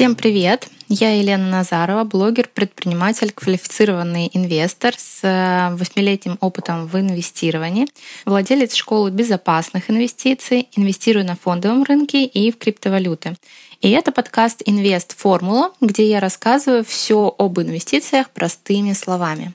[0.00, 0.66] Всем привет!
[0.88, 7.86] Я Елена Назарова, блогер, предприниматель, квалифицированный инвестор с э, восьмилетним опытом в инвестировании,
[8.24, 13.36] владелец школы безопасных инвестиций, инвестирую на фондовом рынке и в криптовалюты.
[13.82, 19.52] И это подкаст «Инвест Формула», где я рассказываю все об инвестициях простыми словами.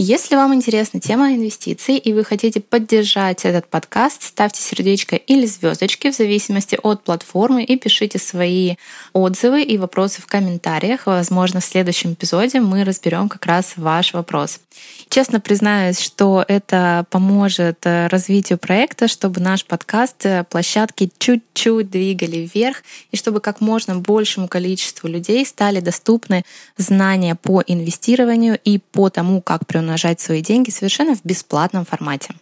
[0.00, 6.12] Если вам интересна тема инвестиций и вы хотите поддержать этот подкаст, ставьте сердечко или звездочки
[6.12, 8.76] в зависимости от платформы и пишите свои
[9.12, 11.06] отзывы и вопросы в комментариях.
[11.06, 14.60] Возможно, в следующем эпизоде мы разберем как раз ваш вопрос.
[15.08, 22.48] Честно признаюсь, что это поможет э, развитию проекта, чтобы наш подкаст э, площадки чуть-чуть двигали
[22.54, 26.44] вверх и чтобы как можно большему количеству людей стали доступны
[26.76, 32.34] знания по инвестированию и по тому, как приумножать умножать свои деньги совершенно в бесплатном формате.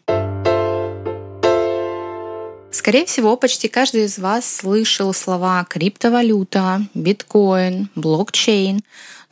[2.73, 8.83] Скорее всего, почти каждый из вас слышал слова криптовалюта, биткоин, блокчейн.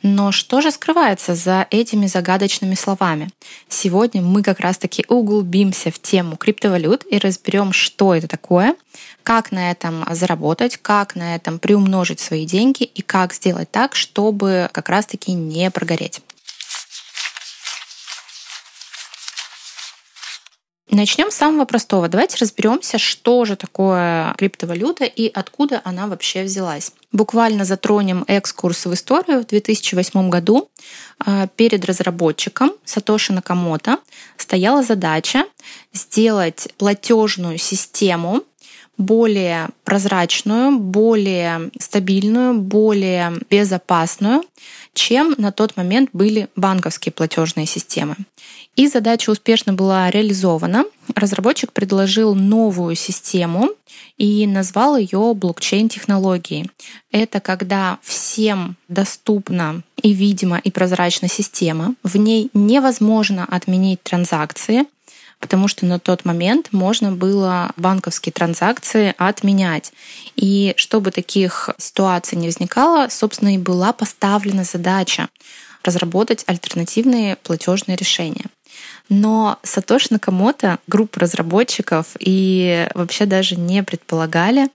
[0.01, 3.29] Но что же скрывается за этими загадочными словами?
[3.69, 8.75] Сегодня мы как раз-таки углубимся в тему криптовалют и разберем, что это такое,
[9.23, 14.69] как на этом заработать, как на этом приумножить свои деньги и как сделать так, чтобы
[14.71, 16.21] как раз-таки не прогореть.
[20.91, 22.07] Начнем с самого простого.
[22.07, 26.91] Давайте разберемся, что же такое криптовалюта и откуда она вообще взялась.
[27.11, 29.41] Буквально затронем экскурс в историю.
[29.41, 30.69] В 2008 году
[31.19, 33.97] а, перед разработчиком Сатоши Накамото
[34.37, 35.45] стояла задача
[35.91, 38.43] сделать платежную систему
[38.97, 44.43] более прозрачную, более стабильную, более безопасную,
[44.93, 48.15] чем на тот момент были банковские платежные системы.
[48.75, 50.85] И задача успешно была реализована.
[51.13, 53.69] Разработчик предложил новую систему
[54.17, 56.69] и назвал ее блокчейн-технологией.
[57.11, 61.95] Это когда всем доступна и видима и прозрачна система.
[62.03, 64.85] В ней невозможно отменить транзакции,
[65.39, 69.93] потому что на тот момент можно было банковские транзакции отменять.
[70.35, 75.29] И чтобы таких ситуаций не возникало, собственно, и была поставлена задача
[75.83, 78.45] разработать альтернативные платежные решения.
[79.09, 84.69] Но Сатош Накамото, группа разработчиков и вообще даже не предполагали,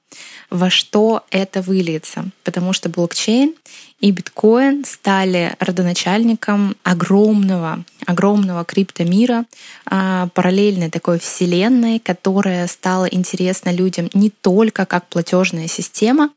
[0.50, 3.55] во что это выльется, потому что блокчейн
[4.00, 9.44] и биткоин стали родоначальником огромного, огромного криптомира,
[9.84, 16.31] а, параллельной такой вселенной, которая стала интересна людям не только как платежная система,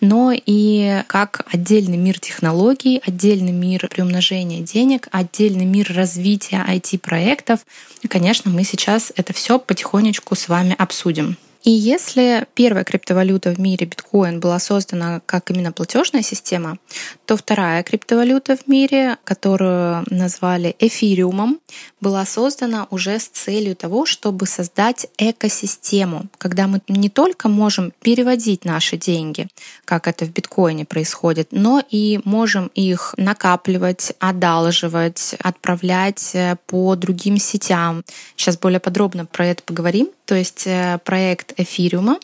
[0.00, 6.62] но и как отдельный мир технологий, отдельный мир приумножения денег, отдельный мир развития
[7.06, 7.60] IT-проектов.
[8.02, 11.36] И, конечно, мы сейчас это все потихонечку с вами обсудим.
[11.66, 16.78] И если первая криптовалюта в мире, биткоин, была создана как именно платежная система,
[17.24, 21.58] то вторая криптовалюта в мире, которую назвали эфириумом,
[22.00, 28.64] была создана уже с целью того, чтобы создать экосистему, когда мы не только можем переводить
[28.64, 29.48] наши деньги,
[29.84, 37.38] как это в биткоине происходит, но и можем их накапливать, одалживать, отправлять э, по другим
[37.38, 38.04] сетям.
[38.36, 40.10] Сейчас более подробно про это поговорим.
[40.26, 42.18] То есть э, проект эфириума,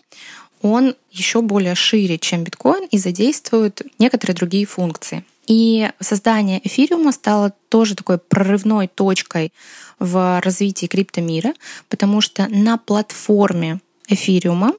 [0.61, 5.25] он еще более шире, чем биткоин, и задействует некоторые другие функции.
[5.47, 9.53] И создание эфириума стало тоже такой прорывной точкой
[9.99, 11.55] в развитии криптомира,
[11.89, 14.73] потому что на платформе эфириума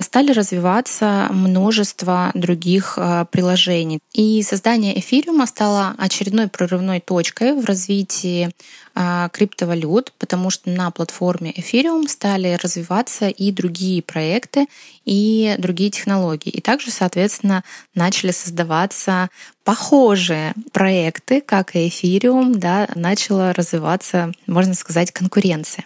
[0.00, 4.00] стали развиваться множество других э, приложений.
[4.12, 8.50] И создание эфириума стало очередной прорывной точкой в развитии
[8.94, 14.66] э, криптовалют, потому что на платформе эфириум стали развиваться и другие проекты,
[15.04, 16.50] и другие технологии.
[16.50, 17.62] И также, соответственно,
[17.94, 19.28] начали создаваться
[19.64, 25.84] похожие проекты, как и эфириум, да, начала развиваться, можно сказать, конкуренция.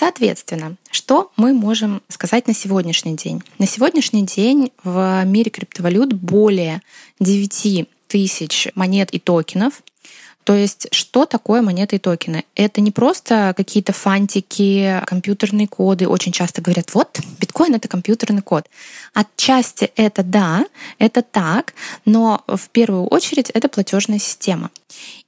[0.00, 3.42] Соответственно, что мы можем сказать на сегодняшний день?
[3.58, 6.80] На сегодняшний день в мире криптовалют более
[7.18, 9.82] 9 тысяч монет и токенов.
[10.44, 12.46] То есть, что такое монеты и токены?
[12.54, 16.08] Это не просто какие-то фантики, компьютерные коды.
[16.08, 18.70] Очень часто говорят, вот, биткоин— это компьютерный код.
[19.12, 20.64] Отчасти это да,
[20.98, 21.74] это так,
[22.06, 24.70] но в первую очередь это платежная система.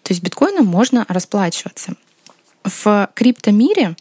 [0.03, 1.93] То есть биткоином можно расплачиваться.
[2.65, 3.97] В криптомире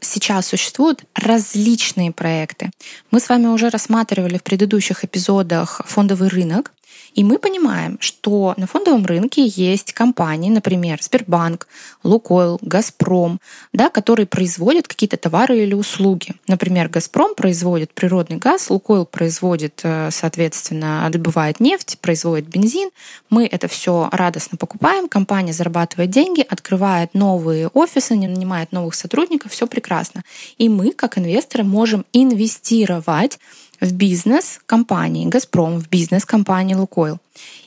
[0.00, 2.70] сейчас существуют различные проекты.
[3.10, 6.72] Мы с вами уже рассматривали в предыдущих эпизодах фондовый рынок.
[7.14, 11.66] И мы понимаем, что на фондовом рынке есть компании, например, Сбербанк,
[12.04, 13.40] Лукойл, Газпром,
[13.72, 16.34] да, которые производят какие-то товары или услуги.
[16.46, 22.90] Например, Газпром производит природный газ, Лукойл производит, э, соответственно, добывает нефть, производит бензин.
[23.30, 29.66] Мы это все радостно покупаем, компания зарабатывает деньги, открывает новые офисы, нанимает новых сотрудников, все
[29.66, 30.22] прекрасно.
[30.58, 33.38] И мы, как инвесторы, можем инвестировать
[33.80, 37.18] в бизнес компании «Газпром», в бизнес компании «Лукойл».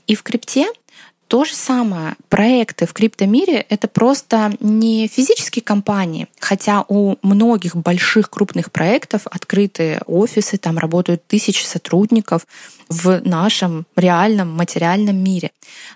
[0.08, 0.68] И в крипте
[1.32, 2.18] то же самое.
[2.28, 10.02] Проекты в криптомире— это просто не физические компании, хотя у многих больших крупных проектов открыты
[10.08, 12.46] офисы, там работают тысячи сотрудников
[12.90, 15.52] в нашем реальном материальном мире.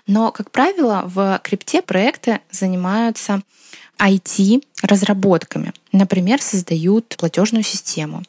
[0.06, 3.42] Но, как правило, в крипте проекты занимаются
[3.98, 5.72] IT-разработками.
[5.92, 8.22] Например, создают платежную систему.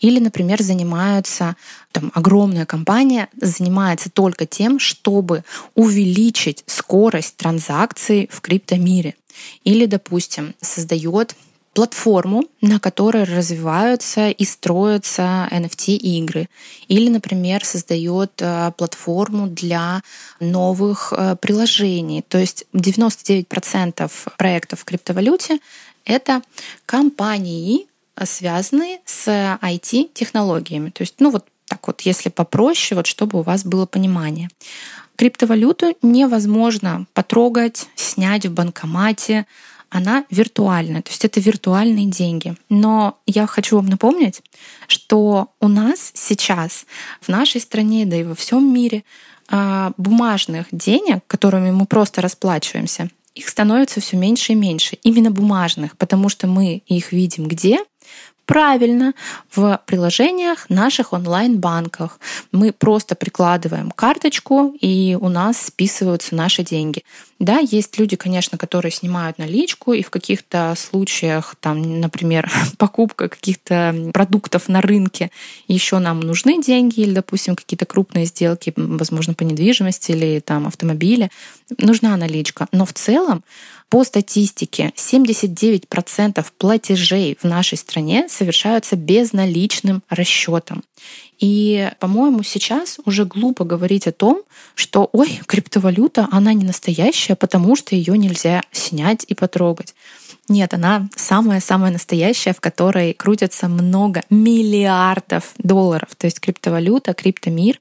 [0.00, 1.56] Или, например, занимаются,
[1.92, 5.44] там, огромная компания занимается только тем, чтобы
[5.74, 9.14] увеличить скорость транзакций в криптомире.
[9.64, 11.36] Или, допустим, создает
[11.72, 16.48] платформу, на которой развиваются и строятся NFT-игры.
[16.88, 20.02] Или, например, создает э, платформу для
[20.40, 22.24] новых э, приложений.
[22.28, 25.58] То есть 99% проектов в криптовалюте—
[26.04, 26.42] это
[26.86, 27.86] компании,
[28.24, 29.28] связанные с
[29.62, 30.90] IT-технологиями.
[30.90, 34.48] То есть, ну вот так вот, если попроще, вот чтобы у вас было понимание.
[35.14, 39.46] Криптовалюту невозможно потрогать, снять в банкомате,
[39.90, 42.54] она виртуальная, то есть это виртуальные деньги.
[42.68, 44.42] Но я хочу вам напомнить,
[44.86, 46.86] что у нас сейчас
[47.20, 49.04] в нашей стране, да и во всем мире
[49.48, 54.96] а, бумажных денег, которыми мы просто расплачиваемся, их становится все меньше и меньше.
[55.02, 57.78] Именно бумажных, потому что мы их видим где?
[58.44, 59.14] Правильно,
[59.54, 62.18] в приложениях наших онлайн-банках
[62.50, 67.04] мы просто прикладываем карточку, и у нас списываются наши деньги.
[67.40, 74.10] Да, есть люди, конечно, которые снимают наличку, и в каких-то случаях, там, например, покупка каких-то
[74.12, 75.30] продуктов на рынке,
[75.66, 81.30] еще нам нужны деньги, или, допустим, какие-то крупные сделки, возможно, по недвижимости или там автомобиле,
[81.78, 82.68] нужна наличка.
[82.72, 83.42] Но в целом
[83.88, 90.84] по статистике, 79% платежей в нашей стране совершаются безналичным расчетом.
[91.40, 94.42] И, по-моему, сейчас уже глупо говорить о том,
[94.74, 99.94] что, ой, криптовалюта, она не настоящая, потому что ее нельзя снять и потрогать.
[100.48, 106.10] Нет, она самая-самая настоящая, в которой крутятся много миллиардов долларов.
[106.18, 107.80] То есть криптовалюта, криптомир,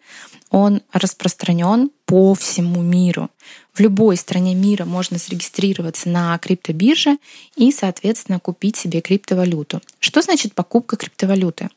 [0.49, 3.29] он распространен по всему миру.
[3.73, 7.17] В любой стране мира можно зарегистрироваться на криптобирже
[7.55, 9.81] и, соответственно, купить себе криптовалюту.
[9.99, 11.69] Что значит покупка криптовалюты?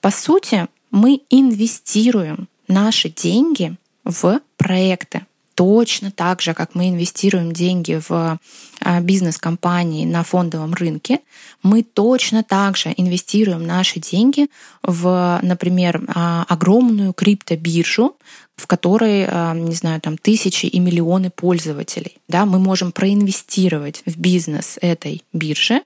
[0.00, 5.26] По сути, мы инвестируем наши деньги в проекты.
[5.54, 8.38] Точно так же, как мы инвестируем деньги в
[8.80, 11.20] а, бизнес-компании на фондовом рынке,
[11.64, 14.48] мы точно так же инвестируем наши деньги
[14.84, 18.14] в, например, а, огромную криптобиржу,
[18.58, 19.20] в которой,
[19.54, 22.18] не знаю, там тысячи и миллионы пользователей.
[22.26, 25.80] Да, мы можем проинвестировать в бизнес этой биржи,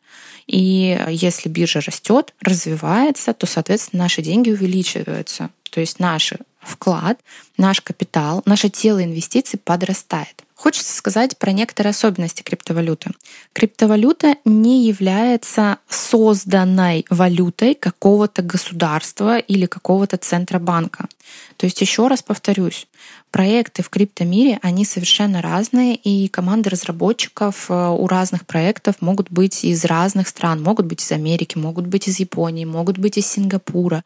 [0.46, 5.50] и если биржа растет, развивается, то, соответственно, наши деньги увеличиваются.
[5.70, 7.20] То есть наш вклад,
[7.56, 10.42] наш капитал, наше тело инвестиций подрастает.
[10.62, 13.10] Хочется сказать про некоторые особенности криптовалюты.
[13.52, 21.08] Криптовалюта не является созданной валютой какого-то государства или какого-то центробанка.
[21.56, 22.86] То есть еще раз повторюсь,
[23.30, 29.64] проекты в криптомире, они совершенно разные, и команды разработчиков э, у разных проектов могут быть
[29.64, 34.04] из разных стран, могут быть из Америки, могут быть из Японии, могут быть из Сингапура.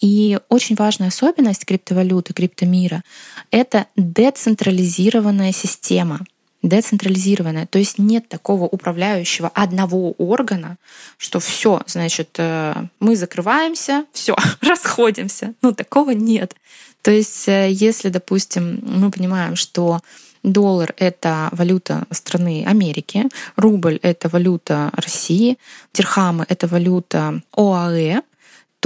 [0.00, 3.02] И очень важная особенность криптовалюты, криптомира—
[3.50, 6.20] это децентрализированная система
[6.62, 10.78] децентрализированная, то есть нет такого управляющего одного органа,
[11.16, 15.54] что все, значит, э, мы закрываемся, все, расходимся.
[15.62, 16.54] Ну, такого нет.
[17.02, 20.00] То есть, э, если, допустим, мы понимаем, что
[20.42, 25.58] доллар— это валюта страны Америки, рубль— это валюта России,
[25.92, 28.22] дирхамы— это валюта ОАЭ,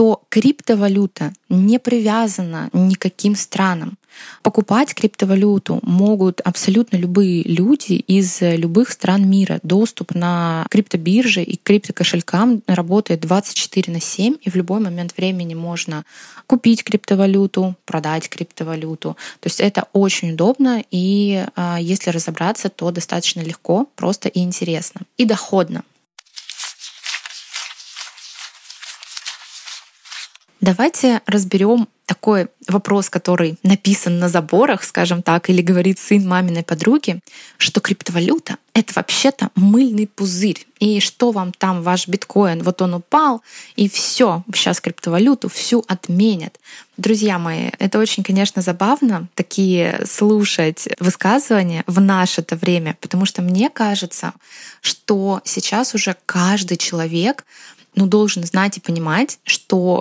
[0.01, 3.99] то криптовалюта не привязана никаким странам.
[4.43, 9.61] Покупать криптовалюту могут абсолютно любые люди из любых стран мира.
[9.63, 16.07] Доступ на криптобирже и криптокошелькам работает 24 на 7, и в любой момент времени можно
[16.47, 19.19] купить криптовалюту, продать криптовалюту.
[19.41, 25.03] То есть это очень удобно, и а, если разобраться, то достаточно легко, просто и интересно.
[25.19, 25.83] И доходно.
[30.61, 37.21] Давайте разберем такой вопрос, который написан на заборах, скажем так, или говорит сын маминой подруги,
[37.57, 40.67] что криптовалюта— это вообще-то мыльный пузырь.
[40.81, 42.63] И что вам там ваш биткоин?
[42.63, 43.43] Вот он упал,
[43.77, 46.59] и все, сейчас криптовалюту всю отменят.
[46.97, 53.41] Друзья мои, это очень, конечно, забавно, такие слушать высказывания в наше это время, потому что
[53.41, 54.33] мне кажется,
[54.83, 57.45] что сейчас уже каждый человек
[57.95, 59.60] ну, должен знать и понимать, что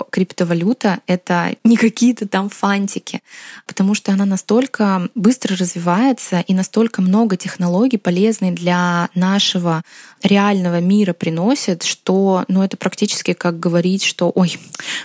[0.10, 3.22] криптовалюта— это не какие-то там фантики,
[3.68, 9.84] потому что она настолько быстро развивается и настолько много технологий полезных для нашего
[10.24, 14.60] реального мира приносит, что ну, это практически как говорить, что ой,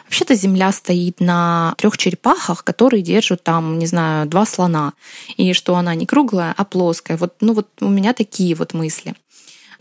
[0.05, 4.93] вообще-то Земля стоит на трех черепахах, которые держат там, не знаю, два слона,
[5.37, 7.17] и что она не круглая, а плоская.
[7.17, 9.15] Вот, ну вот у меня такие вот мысли.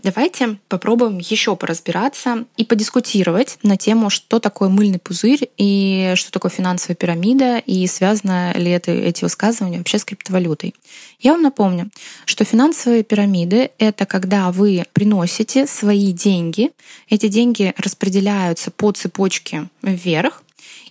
[0.03, 6.51] Давайте попробуем еще поразбираться и подискутировать на тему, что такое мыльный пузырь и что такое
[6.51, 10.75] финансовая пирамида и связано ли это, эти высказывания вообще с криптовалютой.
[11.21, 11.89] Я вам напомню,
[12.25, 16.71] что финансовые пирамиды— это когда вы приносите свои деньги,
[17.07, 20.43] эти деньги распределяются по цепочке вверх,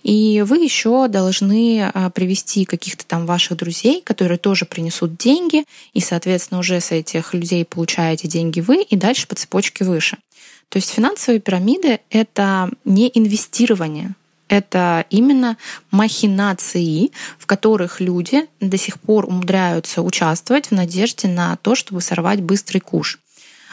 [0.03, 6.01] и вы еще должны а, привести каких-то там ваших друзей, которые тоже принесут деньги, и,
[6.01, 10.17] соответственно, уже с этих людей получаете деньги вы, и дальше по цепочке выше.
[10.69, 14.15] То есть финансовые пирамиды— это не инвестирование,
[14.49, 15.57] это именно
[15.89, 22.41] махинации, в которых люди до сих пор умудряются участвовать в надежде на то, чтобы сорвать
[22.41, 23.19] быстрый куш.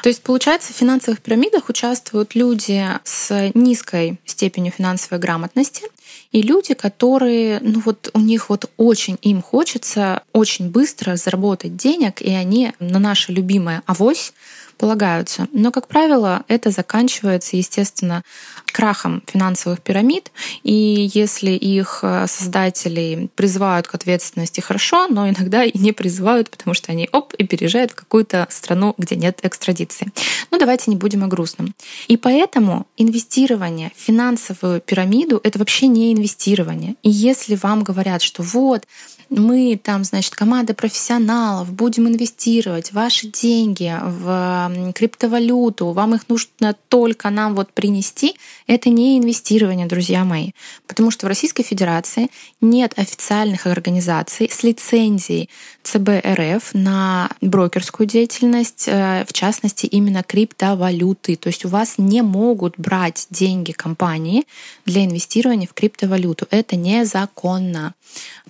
[0.02, 5.84] То есть, получается, в финансовых пирамидах участвуют люди с низкой степенью финансовой грамотности
[6.32, 12.22] и люди, которые, ну вот у них вот очень им хочется очень быстро заработать денег,
[12.22, 14.32] и они на наше любимое авось
[14.80, 15.46] полагаются.
[15.52, 18.24] Но, как правило, это заканчивается, естественно,
[18.72, 20.32] крахом финансовых пирамид.
[20.62, 26.72] И если их э, создателей призывают к ответственности хорошо, но иногда и не призывают, потому
[26.72, 30.10] что они оп и переезжают в какую-то страну, где нет экстрадиции.
[30.50, 31.74] Ну, давайте не будем о грустном.
[32.08, 36.94] И поэтому инвестирование в финансовую пирамиду— это вообще не инвестирование.
[37.02, 38.86] И если вам говорят, что вот,
[39.30, 47.30] мы там, значит, команда профессионалов, будем инвестировать ваши деньги в криптовалюту, вам их нужно только
[47.30, 48.34] нам вот принести,
[48.66, 50.50] это не инвестирование, друзья мои.
[50.88, 52.28] Потому что в Российской Федерации
[52.60, 55.48] нет официальных организаций с лицензией
[55.84, 61.36] ЦБ РФ на брокерскую деятельность, э, в частности, именно криптовалюты.
[61.36, 64.44] То есть у вас не могут брать деньги компании
[64.86, 66.48] для инвестирования в криптовалюту.
[66.50, 67.94] Это незаконно.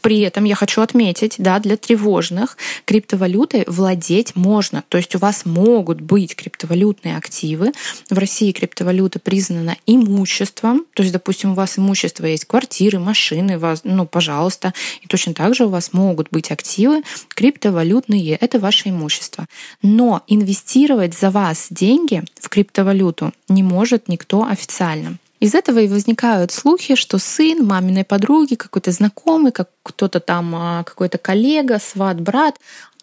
[0.01, 4.85] При этом я хочу отметить, да, для тревожных криптовалютой владеть можно.
[4.89, 7.73] То есть у вас могут быть криптовалютные активы.
[8.09, 10.85] В России криптовалюта признана имуществом.
[10.95, 14.73] То есть, допустим, у вас имущество есть квартиры, машины, вас, ну, пожалуйста.
[15.03, 18.37] И точно так же у вас могут быть активы криптовалютные.
[18.37, 19.47] Это ваше имущество.
[19.83, 25.19] Но инвестировать за вас деньги в криптовалюту не может никто официально.
[25.41, 30.85] Из этого и возникают слухи, что сын маминой подруги, какой-то знакомый, как кто-то там, а,
[30.85, 32.61] какой-то коллега, сват, брат,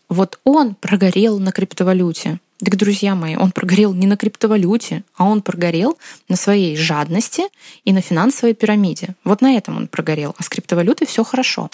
[0.08, 2.40] вот он прогорел на криптовалюте.
[2.64, 5.98] Так, друзья мои, он прогорел не на криптовалюте, а он прогорел
[6.30, 7.44] на своей жадности
[7.86, 9.16] и на финансовой пирамиде.
[9.24, 10.36] Вот на этом он прогорел.
[10.38, 11.70] А с криптовалютой все хорошо.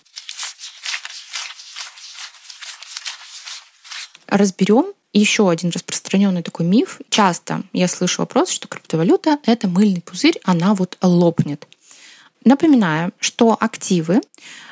[4.28, 4.86] Разберем
[5.20, 7.00] еще один распространенный такой миф.
[7.10, 11.68] Часто я слышу вопрос, что криптовалюта— это мыльный пузырь, она вот лопнет.
[12.44, 14.22] Напоминаю, что активы,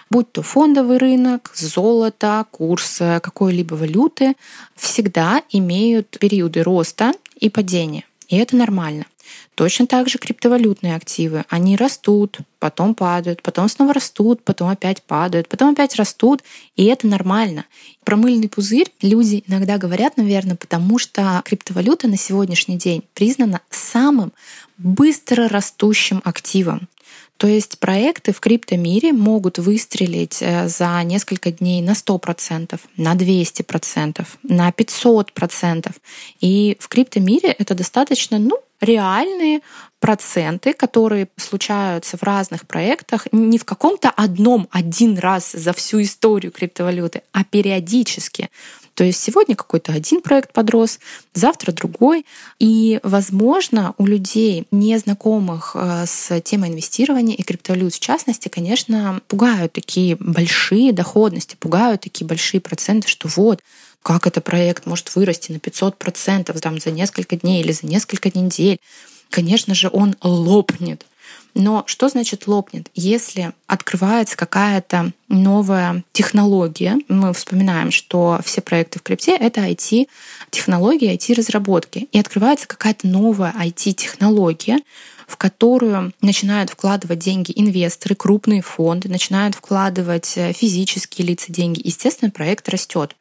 [0.10, 4.36] будь то фондовый рынок, золото, курс какой-либо валюты,
[4.76, 8.04] всегда имеют периоды роста и падения.
[8.28, 9.06] И это нормально.
[9.56, 11.46] Точно так же криптовалютные активы.
[11.50, 16.42] Они растут, потом падают, потом снова растут, потом опять падают, потом опять растут,
[16.76, 17.66] и это нормально.
[18.04, 24.32] Про мыльный пузырь люди иногда говорят, наверное, потому что криптовалюта на сегодняшний день признана самым
[24.78, 26.88] быстро растущим активом.
[27.42, 34.28] То есть проекты в криптомире могут выстрелить э, за несколько дней на 100%, на 200%,
[34.44, 35.92] на 500%.
[36.40, 39.62] И в криптомире это достаточно, ну, реальные
[40.00, 46.52] проценты, которые случаются в разных проектах, не в каком-то одном один раз за всю историю
[46.52, 48.52] криптовалюты, а периодически.
[49.02, 51.00] То есть сегодня какой-то один проект подрос,
[51.34, 52.24] завтра другой.
[52.60, 59.20] И, возможно, у людей, не знакомых э, с темой инвестирования и криптовалют в частности, конечно,
[59.28, 63.62] пугают такие большие доходности, пугают такие большие проценты, что вот,
[64.04, 68.80] как этот проект может вырасти на 500% там, за несколько дней или за несколько недель.
[69.32, 71.08] Конечно же, он лопнет.
[71.54, 72.90] Но что значит лопнет?
[72.96, 82.08] Если открывается какая-то новая технология, мы вспоминаем, что все проекты в крипте— это IT-технологии, IT-разработки,
[82.12, 84.80] и открывается какая-то новая IT-технология,
[85.32, 91.80] в которую начинают вкладывать деньги инвесторы, крупные фонды, начинают вкладывать э, физические лица деньги.
[91.82, 93.16] Естественно, проект растет.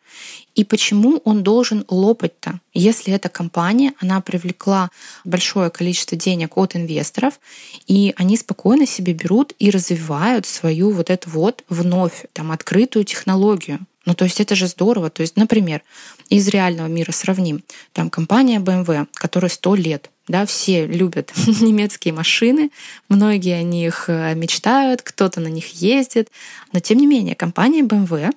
[0.56, 2.58] И почему он должен лопать-то?
[2.74, 4.90] Если эта компания, она привлекла
[5.24, 7.38] большое количество денег от инвесторов,
[7.86, 13.78] и они спокойно себе берут и развивают свою вот эту вот вновь там открытую технологию.
[14.04, 15.10] Ну, то есть это же здорово.
[15.10, 15.82] То есть, например,
[16.28, 17.62] из реального мира сравним.
[17.92, 22.70] Там компания BMW, которая 100 лет да, все любят немецкие машины,
[23.08, 26.30] многие о них э, мечтают, кто-то на них ездит.
[26.72, 28.30] Но тем не менее, компания BMW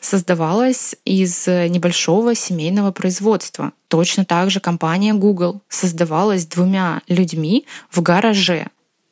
[0.00, 3.72] создавалась из небольшого семейного производства.
[3.88, 8.68] Точно так же компания Google создавалась двумя людьми в гараже.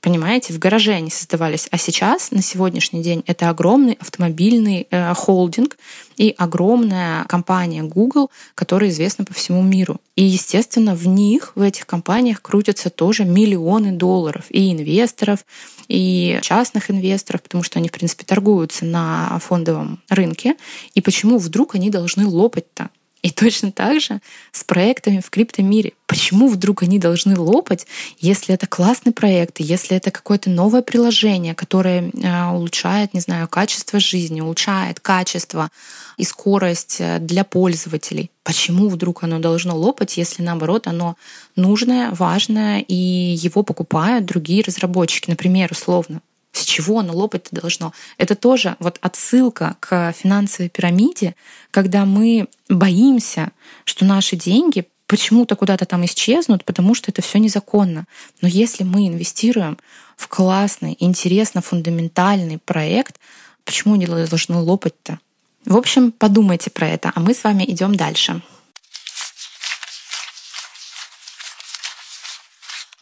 [0.09, 1.69] Понимаете, в гараже они создавались.
[1.71, 5.77] А сейчас, на сегодняшний день, это огромный автомобильный э, холдинг
[6.17, 10.01] и огромная компания Google, которая известна по всему миру.
[10.17, 15.45] И, естественно, в них, в этих компаниях крутятся тоже миллионы долларов и инвесторов,
[15.89, 20.57] и частных инвесторов, потому что они, в принципе, торгуются на фондовом рынке.
[20.95, 22.89] И почему вдруг они должны лопать-то?
[23.23, 24.21] И точно так же
[24.53, 25.93] с проектами в криптомире.
[26.07, 27.87] Почему вдруг они должны лопать,
[28.19, 33.99] если это классный проект, если это какое-то новое приложение, которое э, улучшает, не знаю, качество
[33.99, 35.71] жизни, улучшает качество
[36.17, 38.31] и скорость э, для пользователей?
[38.45, 41.17] Почему вдруг оно должно лопать, если наоборот оно
[41.57, 45.29] нужное, важное, и его покупают другие разработчики?
[45.29, 46.23] Например, условно,
[46.59, 47.93] с чего оно лопать должно?
[48.17, 51.35] Это тоже вот отсылка к финансовой пирамиде,
[51.71, 53.51] когда мы боимся,
[53.85, 58.07] что наши деньги почему-то куда-то там исчезнут, потому что это все незаконно.
[58.41, 59.79] Но если мы инвестируем
[60.17, 63.19] в классный, интересно фундаментальный проект,
[63.65, 65.19] почему не должны лопать-то?
[65.65, 68.43] В общем, подумайте про это, а мы с вами идем дальше.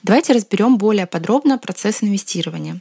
[0.02, 2.80] Давайте разберем более подробно процесс инвестирования.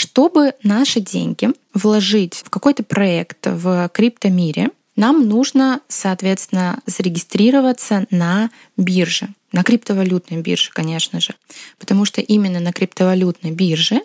[0.00, 9.28] Чтобы наши деньги вложить в какой-то проект в криптомире, нам нужно, соответственно, зарегистрироваться на бирже,
[9.52, 11.34] на криптовалютной бирже, конечно же,
[11.78, 14.00] потому что именно на криптовалютной бирже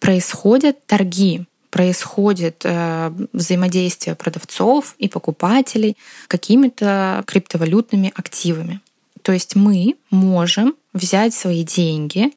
[0.00, 8.80] происходят торги, происходит э, взаимодействие продавцов и покупателей какими-то криптовалютными активами.
[9.22, 12.32] То есть мы можем взять свои деньги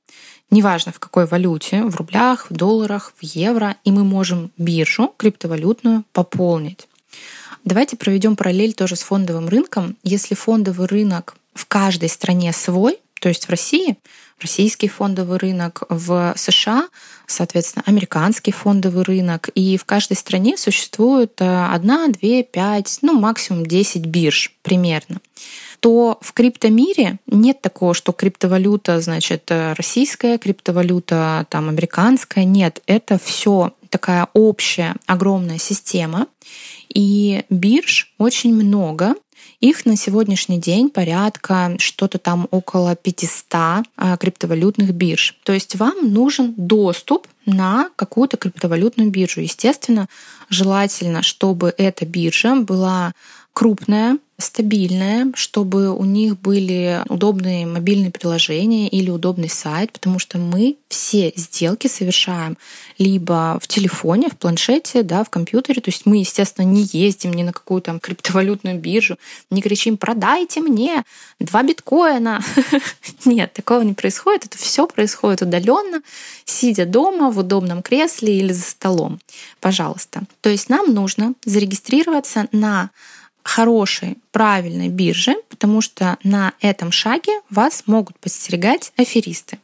[0.52, 6.04] неважно в какой валюте, в рублях, в долларах, в евро, и мы можем биржу криптовалютную
[6.12, 6.88] пополнить.
[7.66, 9.98] Давайте проведем параллель тоже с фондовым рынком.
[10.04, 13.98] Если фондовый рынок в каждой стране свой, то есть в России
[14.40, 16.88] российский фондовый рынок, в США,
[17.28, 23.66] соответственно, американский фондовый рынок, и в каждой стране существует э, одна, две, пять, ну максимум
[23.66, 25.20] 10 бирж примерно
[25.80, 32.44] то в криптомире нет такого, что криптовалюта, значит, э, российская, криптовалюта там американская.
[32.44, 36.28] Нет, это все такая общая огромная система.
[36.94, 39.15] И бирж очень много.
[39.60, 45.36] Их на сегодняшний день порядка что-то там около 500 а, криптовалютных бирж.
[45.44, 49.42] То есть вам нужен доступ на какую-то криптовалютную биржу.
[49.42, 50.08] Естественно,
[50.50, 53.12] желательно, чтобы эта биржа была
[53.54, 60.78] крупная, стабильная, чтобы у них были удобные мобильные приложения или удобный сайт, потому что мы
[60.88, 62.58] все сделки совершаем
[62.98, 65.82] либо в телефоне, в планшете, да, в компьютере.
[65.82, 69.18] То есть мы, естественно, не ездим ни на какую там криптовалютную биржу,
[69.50, 71.04] не кричим «продайте мне
[71.40, 72.42] два биткоина».
[73.26, 74.46] Нет, такого не происходит.
[74.46, 76.02] Это все происходит удаленно,
[76.46, 79.20] сидя дома в удобном кресле или за столом.
[79.60, 80.24] Пожалуйста.
[80.40, 82.90] То есть нам нужно зарегистрироваться на
[83.43, 89.60] хорошей, правильной бирже, потому что на этом шаге вас могут подстерегать аферисты.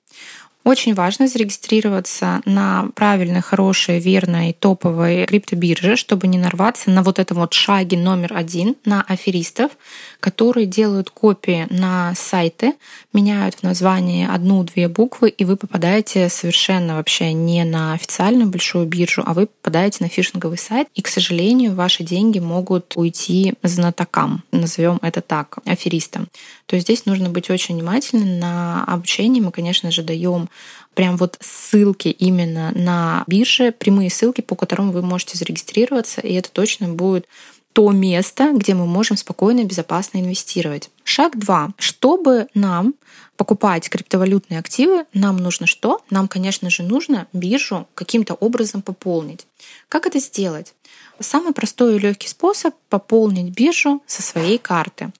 [0.66, 7.38] Очень важно зарегистрироваться на правильной, хорошей, верной, топовой криптобирже, чтобы не нарваться на вот этом
[7.38, 9.74] вот шаге номер один, на аферистов,
[10.20, 12.74] которые делают копии на сайты,
[13.14, 19.22] меняют в названии одну-две буквы, и вы попадаете совершенно вообще не на официальную большую биржу,
[19.24, 24.98] а вы попадаете на фишинговый сайт, и, к сожалению, ваши деньги могут уйти знатокам, назовем
[25.04, 26.28] это так, аферистам.
[26.66, 29.42] То есть здесь нужно быть очень внимательным на обучение.
[29.42, 30.50] Мы, конечно же, даем
[30.94, 36.50] прям вот ссылки именно на бирже, прямые ссылки, по которым вы можете зарегистрироваться, и это
[36.52, 37.28] точно будет
[37.74, 40.90] то место, где мы можем спокойно и безопасно инвестировать.
[41.04, 41.72] Шаг два.
[41.78, 42.94] Чтобы нам
[43.36, 46.02] покупать криптовалютные активы, нам нужно что?
[46.10, 49.46] Нам, конечно же, нужно биржу каким-то образом пополнить.
[49.90, 50.74] Как это сделать?
[51.20, 55.12] Самый простой и легкий способ пополнить биржу со своей карты.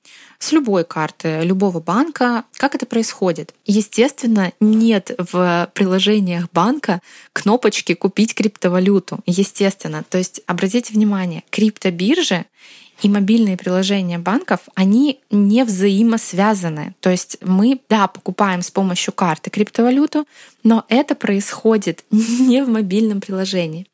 [0.46, 2.44] С любой карты, любого банка.
[2.58, 3.56] Как это происходит?
[3.66, 7.02] Естественно, нет в приложениях банка
[7.34, 9.22] кнопочки «Купить криптовалюту».
[9.26, 10.04] Естественно.
[10.08, 12.46] То есть обратите внимание, криптобиржи
[13.02, 16.94] и мобильные приложения банков, они не взаимосвязаны.
[17.00, 20.28] То есть мы, да, покупаем с помощью карты криптовалюту,
[20.64, 23.88] но это происходит не в мобильном приложении.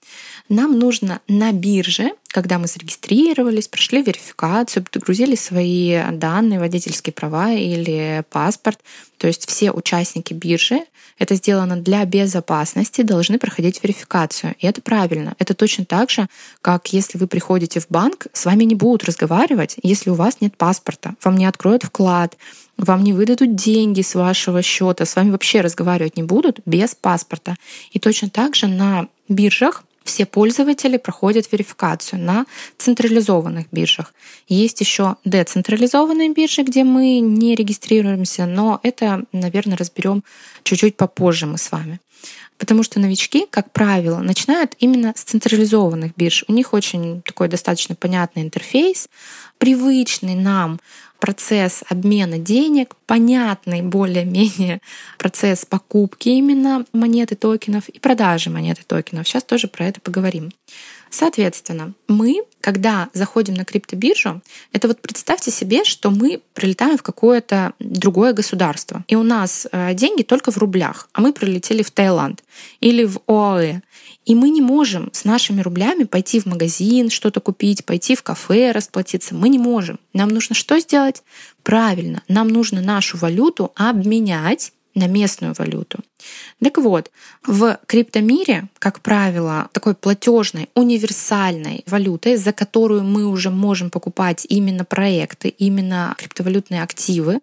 [0.52, 8.26] Нам нужно на бирже, когда мы зарегистрировались, прошли верификацию, подгрузили свои данные, водительские права или
[8.30, 8.82] паспорт,
[9.18, 10.82] то есть все участники биржи
[11.18, 14.56] это сделано для безопасности, должны проходить верификацию.
[14.60, 15.36] И это правильно.
[15.38, 16.28] Это точно так же,
[16.62, 20.58] как если вы приходите в банк, с вами не будут разговаривать, если у вас нет
[20.58, 22.36] паспорта, вам не откроют вклад,
[22.76, 27.56] вам не выдадут деньги с вашего счета, с вами вообще разговаривать не будут без паспорта.
[27.92, 32.46] И точно так же на биржах все пользователи проходят верификацию на
[32.78, 34.14] централизованных биржах.
[34.48, 40.24] Есть еще децентрализованные биржи, где мы не регистрируемся, но это, наверное, разберем
[40.64, 42.00] чуть-чуть попозже мы с вами.
[42.58, 46.46] Потому что новички, как правило, начинают именно с централизованных бирж.
[46.48, 49.10] У них очень такой достаточно понятный интерфейс,
[49.58, 50.80] привычный нам
[51.22, 54.82] процесс обмена денег, понятный более-менее
[55.18, 59.28] процесс покупки именно монеты токенов и продажи монеты токенов.
[59.28, 60.52] Сейчас тоже про это поговорим.
[61.12, 67.74] Соответственно, мы, когда заходим на криптобиржу, это вот представьте себе, что мы прилетаем в какое-то
[67.80, 72.44] другое государство, и у нас э, деньги только в рублях, а мы прилетели в Таиланд
[72.80, 73.82] или в ОАЭ.
[74.24, 78.72] И мы не можем с нашими рублями пойти в магазин, что-то купить, пойти в кафе,
[78.72, 79.36] расплатиться.
[79.36, 80.00] Мы не можем.
[80.14, 81.24] Нам нужно что сделать?
[81.64, 86.00] Правильно, нам нужно нашу валюту обменять на местную валюту.
[86.62, 87.12] Так вот,
[87.46, 94.86] в криптомире, как правило, такой платежной, универсальной валютой, за которую мы уже можем покупать именно
[94.86, 97.40] проекты, именно криптовалютные активы,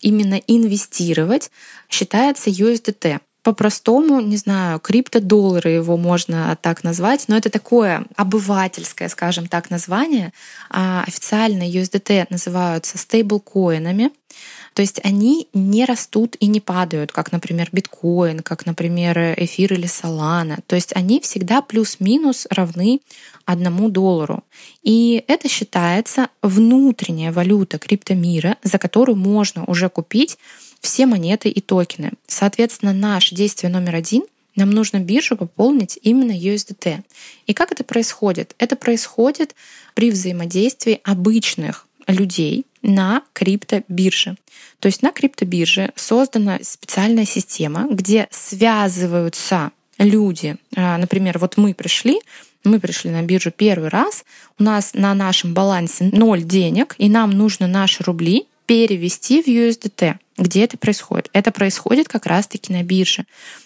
[0.00, 1.50] именно инвестировать,
[1.88, 9.48] считается USDT по-простому, не знаю, криптодоллары его можно так назвать, но это такое обывательское, скажем
[9.48, 10.32] так, название.
[10.68, 14.10] А официально USDT называются стейблкоинами.
[14.74, 19.86] То есть они не растут и не падают, как, например, биткоин, как, например, эфир или
[19.86, 20.58] солана.
[20.66, 23.00] То есть они всегда плюс-минус равны
[23.44, 24.44] одному доллару.
[24.82, 30.38] И это считается внутренняя валюта криптомира, за которую можно уже купить
[30.80, 32.12] все монеты и токены.
[32.26, 34.22] Соответственно, наш действие номер один
[34.56, 37.02] нам нужно биржу пополнить именно USDT.
[37.46, 38.54] И как это происходит?
[38.58, 39.54] Это происходит
[39.94, 44.36] при взаимодействии обычных людей на криптобирже.
[44.80, 50.56] То есть на криптобирже создана специальная система, где связываются люди.
[50.76, 52.20] А, например, вот мы пришли,
[52.64, 54.24] мы пришли на биржу первый раз,
[54.58, 60.14] у нас на нашем балансе ноль денег, и нам нужно наши рубли перевести в USDT.
[60.38, 61.28] Где это происходит?
[61.32, 63.24] Это происходит как раз-таки на бирже.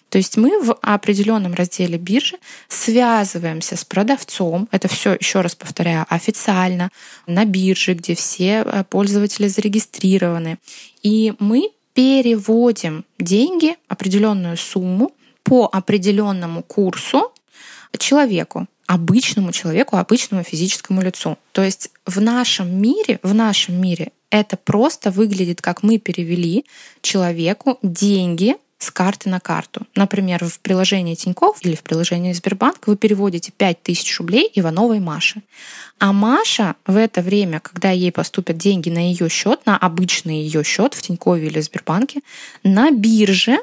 [0.09, 2.39] То есть мы в определенном разделе биржи
[2.69, 4.67] связываемся с продавцом.
[4.71, 6.89] Это все, еще раз повторяю, официально
[7.27, 10.57] на бирже, где все э, пользователи зарегистрированы.
[11.03, 15.13] И мы переводим деньги, определенную сумму
[15.43, 17.31] по определенному курсу
[17.99, 21.39] человеку обычному человеку, обычному физическому лицу.
[21.53, 26.65] То есть в нашем мире, в нашем мире это просто выглядит, как мы перевели
[27.03, 29.87] человеку деньги с карты на карту.
[29.95, 35.43] Например, в приложении Тинькофф или в приложении Сбербанк вы переводите 5000 рублей Ивановой Маше.
[36.01, 40.65] А Маша в это время, когда ей поступят деньги на ее счет, на обычный ее
[40.65, 42.21] счет в Тинькове или Сбербанке,
[42.65, 43.59] на бирже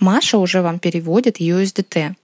[0.00, 2.16] Маша уже вам переводит USDT.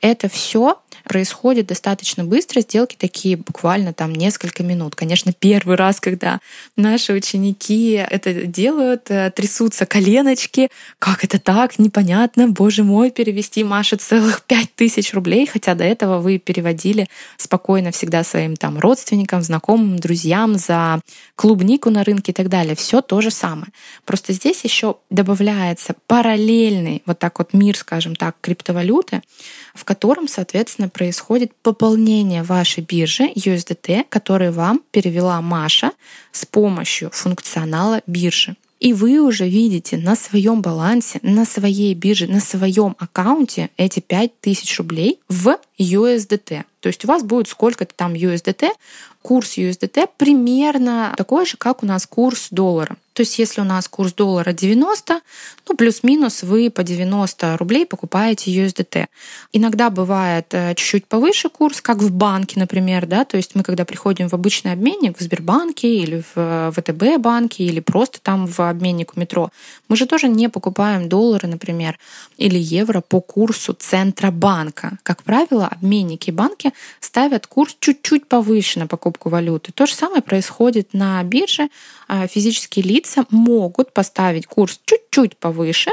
[0.00, 4.94] Это все происходит достаточно быстро, сделки такие буквально там несколько минут.
[4.94, 6.40] Конечно, первый раз, когда
[6.76, 13.96] наши ученики это делают, э, трясутся коленочки, как это так, непонятно, боже мой, перевести Маше
[13.96, 19.98] целых пять тысяч рублей, хотя до этого вы переводили спокойно всегда своим там родственникам, знакомым,
[19.98, 21.00] друзьям за
[21.36, 22.74] клубнику на рынке и так далее.
[22.74, 23.72] Все то же самое.
[24.04, 29.22] Просто здесь еще добавляется параллельный вот так вот мир, скажем так, криптовалюты,
[29.76, 35.92] в котором, соответственно, происходит пополнение вашей биржи USDT, который вам перевела Маша
[36.32, 38.56] с помощью функционала биржи.
[38.78, 44.78] И вы уже видите на своем балансе, на своей бирже, на своем аккаунте эти 5000
[44.78, 46.64] рублей в USDT.
[46.80, 48.68] То есть у вас будет сколько-то там USDT
[49.26, 52.96] курс USDT примерно такой же, как у нас курс доллара.
[53.16, 55.20] То есть если у нас курс доллара 90,
[55.68, 59.06] ну плюс-минус вы по 90 рублей покупаете USDT.
[59.54, 63.86] Иногда бывает э, чуть-чуть повыше курс, как в банке, например, да, то есть мы когда
[63.86, 68.60] приходим в обычный обменник в Сбербанке или в э, ВТБ банке или просто там в
[68.60, 69.48] обменник у метро,
[69.88, 71.98] мы же тоже не покупаем доллары, например,
[72.36, 74.98] или евро по курсу Центробанка.
[75.02, 79.72] Как правило, обменники и банки ставят курс чуть-чуть повыше на покупку валюты.
[79.72, 81.68] То же самое происходит на бирже.
[82.08, 85.90] А, физические лица могут поставить курс чуть-чуть повыше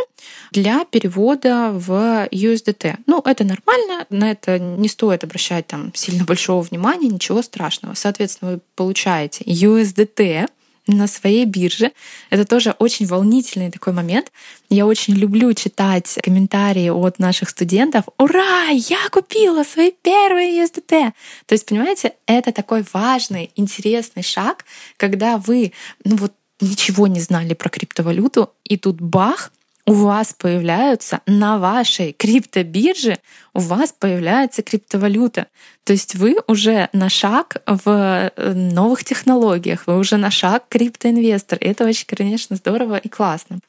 [0.52, 2.98] для перевода в USDT.
[3.08, 7.94] Ну, это нормально, на это не стоит обращать там сильно большого внимания, ничего страшного.
[7.94, 10.48] Соответственно, вы получаете USDT,
[10.88, 11.92] на своей бирже.
[12.30, 14.32] Это тоже очень волнительный такой момент.
[14.70, 18.06] Я очень люблю читать комментарии от наших студентов.
[18.18, 18.68] Ура!
[18.70, 21.14] Я купила свои первые USDT!
[21.46, 24.66] То есть, понимаете, это такой важный, интересный шаг,
[24.98, 29.52] когда вы, ну вот, ничего не знали про криптовалюту, и тут бах,
[29.86, 33.20] у вас появляются на вашей криптобирже,
[33.54, 35.48] у вас появляется криптовалюта.
[35.84, 41.60] То есть вы уже на шаг в э, новых технологиях, вы уже на шаг криптоинвестор.
[41.60, 43.60] И это очень, конечно, здорово и классно.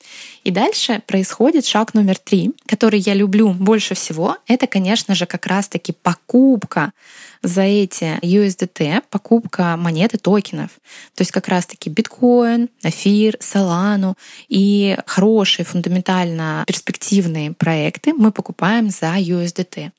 [0.45, 4.37] И дальше происходит шаг номер три, который я люблю больше всего.
[4.47, 6.93] Это, конечно же, как раз-таки покупка
[7.45, 10.71] за эти USDT покупка монеты токенов.
[11.15, 14.17] То есть как раз-таки биткоин, эфир, солану
[14.49, 19.91] и хорошие фундаментально перспективные проекты мы покупаем за USDT.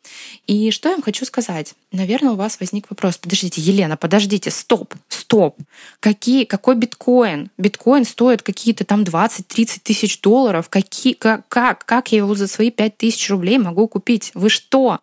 [0.47, 1.75] И что я вам хочу сказать?
[1.91, 3.17] Наверное, у вас возник вопрос.
[3.17, 5.57] Подождите, Елена, подождите, стоп, стоп.
[5.99, 7.51] Какие, какой биткоин?
[7.57, 10.69] Биткоин стоит какие-то там 20-30 тысяч долларов.
[10.69, 14.31] Какие, как, как, как я его за свои 5 тысяч рублей могу купить?
[14.33, 14.99] Вы что?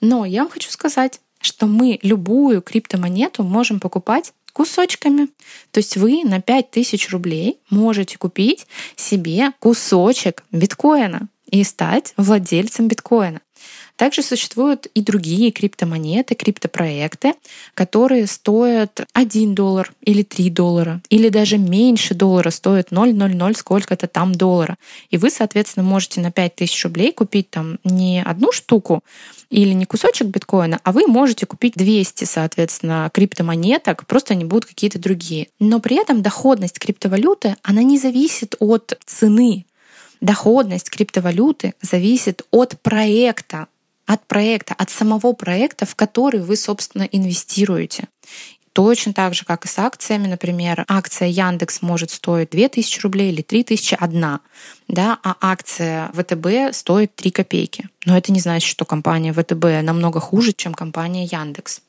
[0.00, 5.28] Но я вам хочу сказать, что мы любую криптомонету можем покупать кусочками.
[5.70, 13.40] То есть вы на 5000 рублей можете купить себе кусочек биткоина и стать владельцем биткоина.
[14.02, 17.34] Также существуют и другие криптомонеты, криптопроекты,
[17.74, 24.34] которые стоят 1 доллар или 3 доллара, или даже меньше доллара стоят 0,00 сколько-то там
[24.34, 24.76] доллара.
[25.10, 29.04] И вы, соответственно, можете на 5000 рублей купить там не одну штуку
[29.50, 34.98] или не кусочек биткоина, а вы можете купить 200, соответственно, криптомонеток, просто они будут какие-то
[34.98, 35.46] другие.
[35.60, 39.64] Но при этом доходность криптовалюты, она не зависит от цены.
[40.20, 43.68] Доходность криптовалюты зависит от проекта,
[44.06, 48.08] от проекта, от самого проекта, в который вы, собственно, инвестируете.
[48.72, 53.42] Точно так же, как и с акциями, например, акция Яндекс может стоить 2000 рублей или
[53.42, 54.40] 3000 одна,
[54.88, 57.88] да, а акция ВТБ стоит 3 копейки.
[58.06, 61.82] Но это не значит, что компания ВТБ намного хуже, чем компания Яндекс.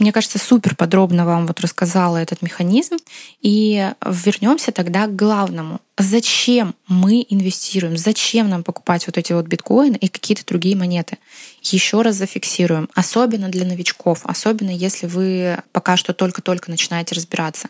[0.00, 2.96] Мне кажется, супер подробно вам вот рассказала этот механизм.
[3.40, 5.80] И вернемся тогда к главному.
[5.96, 7.96] Зачем мы инвестируем?
[7.96, 11.18] Зачем нам покупать вот эти вот биткоины и какие-то другие монеты?
[11.62, 17.68] Еще раз зафиксируем, особенно для новичков, особенно если вы пока что только-только начинаете разбираться.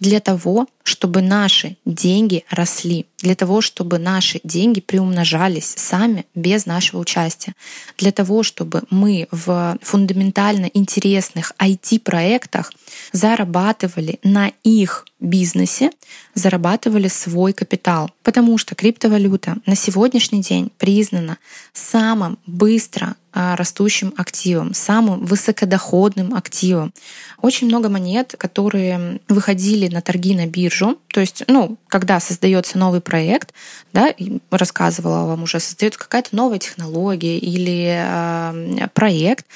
[0.00, 6.98] Для того, чтобы наши деньги росли, для того, чтобы наши деньги приумножались сами без нашего
[6.98, 7.54] участия,
[7.96, 12.72] для того, чтобы мы в фундаментально интересных IT-проектах
[13.12, 15.90] зарабатывали на их бизнесе,
[16.34, 18.10] зарабатывали свой капитал.
[18.22, 21.38] Потому что криптовалюта на сегодняшний день признана
[21.72, 26.92] самым быстро а, растущим активом, самым высокодоходным активом.
[27.40, 33.00] Очень много монет, которые выходили на торги на биржу, то есть, ну, когда создается новый
[33.00, 33.54] проект,
[33.92, 34.12] да,
[34.50, 39.46] рассказывала вам уже, создается какая-то новая технология или э, проект,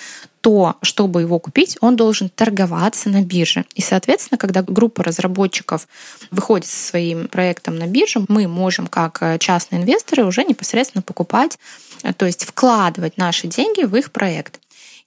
[0.44, 3.64] то, чтобы его купить, он должен торговаться на бирже.
[3.74, 5.88] И, соответственно, когда группа разработчиков
[6.30, 11.58] выходит со своим проектом на биржу, мы можем, как э, частные инвесторы, уже непосредственно покупать,
[12.02, 14.60] э, то есть вкладывать наши деньги в их проект.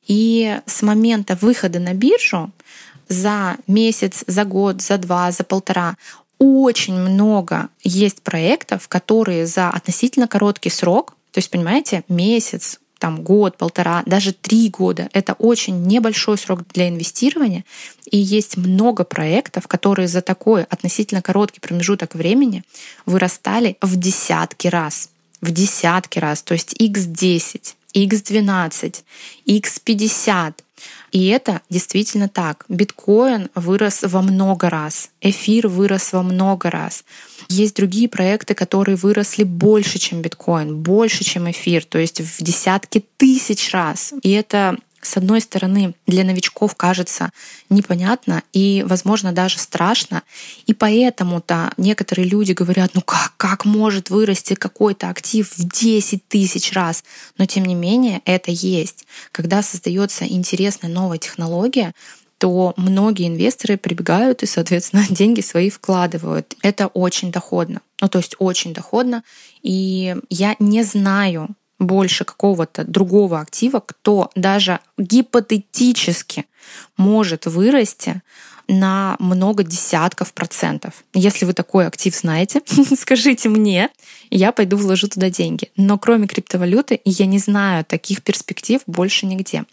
[0.07, 2.49] И с момента выхода на биржу
[3.07, 5.97] за месяц, за год, за два, за полтора
[6.39, 13.57] очень много есть проектов, которые за относительно короткий срок, то есть, понимаете, месяц, там год,
[13.57, 15.09] полтора, даже три года.
[15.13, 17.63] Это очень небольшой срок для инвестирования.
[18.09, 22.63] И есть много проектов, которые за такой относительно короткий промежуток времени
[23.05, 25.09] вырастали в десятки раз.
[25.41, 29.03] В десятки раз, то есть x10 x12,
[29.47, 30.53] x50.
[31.11, 32.65] И это действительно так.
[32.69, 37.03] Биткоин вырос во много раз, эфир вырос во много раз.
[37.49, 43.03] Есть другие проекты, которые выросли больше, чем биткоин, больше, чем эфир, то есть в десятки
[43.17, 44.13] тысяч раз.
[44.21, 47.31] И это с одной стороны, для новичков кажется
[47.69, 50.23] непонятно и, возможно, даже страшно.
[50.65, 56.73] И поэтому-то некоторые люди говорят, ну как, как может вырасти какой-то актив в 10 тысяч
[56.73, 57.03] раз?
[57.37, 59.05] Но тем не менее это есть.
[59.31, 61.93] Когда создается интересная новая технология,
[62.37, 66.55] то многие инвесторы прибегают и, соответственно, деньги свои вкладывают.
[66.61, 67.81] Это очень доходно.
[68.01, 69.23] Ну, то есть очень доходно.
[69.63, 76.45] И я не знаю больше какого-то другого актива, кто даже гипотетически
[76.97, 78.21] может вырасти
[78.67, 81.03] на много десятков процентов.
[81.13, 82.61] Если вы такой актив знаете,
[82.99, 83.89] скажите мне,
[84.29, 85.71] я пойду вложу туда деньги.
[85.77, 89.65] Но кроме криптовалюты я не знаю таких перспектив больше нигде.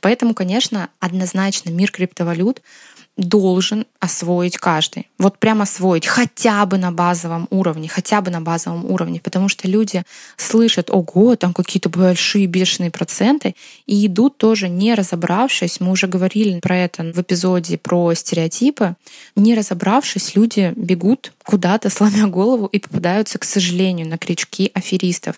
[0.00, 2.60] Поэтому, конечно, однозначно мир криптовалют
[3.16, 5.06] должен освоить каждый.
[5.16, 6.06] Вот прямо освоить.
[6.06, 10.02] Хотя бы на базовом уровне, хотя бы на базовом уровне, потому что люди
[10.36, 13.54] слышат, ого, там какие-то большие бешеные проценты,
[13.86, 18.96] и идут тоже не разобравшись, мы уже говорили про это в эпизоде про стереотипы,
[19.36, 25.36] не разобравшись, люди бегут куда-то, сломя голову, и попадаются, к сожалению, на крючки аферистов.